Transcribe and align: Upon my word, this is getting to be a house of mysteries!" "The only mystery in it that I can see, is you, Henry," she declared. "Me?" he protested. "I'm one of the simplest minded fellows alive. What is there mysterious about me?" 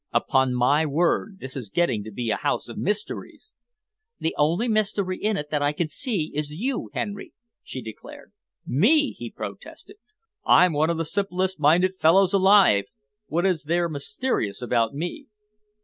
Upon 0.13 0.55
my 0.55 0.83
word, 0.83 1.37
this 1.41 1.55
is 1.55 1.69
getting 1.69 2.03
to 2.05 2.11
be 2.11 2.31
a 2.31 2.35
house 2.37 2.67
of 2.67 2.75
mysteries!" 2.75 3.53
"The 4.17 4.33
only 4.35 4.67
mystery 4.67 5.19
in 5.21 5.37
it 5.37 5.51
that 5.51 5.61
I 5.61 5.73
can 5.73 5.89
see, 5.89 6.31
is 6.33 6.49
you, 6.49 6.89
Henry," 6.95 7.33
she 7.61 7.83
declared. 7.83 8.31
"Me?" 8.65 9.11
he 9.11 9.29
protested. 9.29 9.97
"I'm 10.43 10.73
one 10.73 10.89
of 10.89 10.97
the 10.97 11.05
simplest 11.05 11.59
minded 11.59 11.99
fellows 11.99 12.33
alive. 12.33 12.85
What 13.27 13.45
is 13.45 13.65
there 13.65 13.87
mysterious 13.89 14.59
about 14.59 14.95
me?" 14.95 15.27